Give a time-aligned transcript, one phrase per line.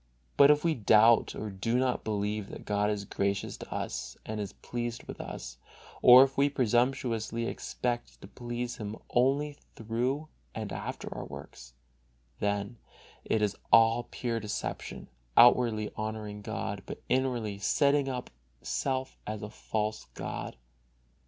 [0.35, 4.39] But if we doubt or do not believe that God is gracious to us and
[4.41, 5.59] is pleased with us,
[6.01, 11.75] or if we presumptuously expect to please Him only through and after our works,
[12.39, 12.79] then
[13.25, 18.31] it is all pure deception, outwardly honoring God, but inwardly setting up
[18.63, 20.57] self as a false god.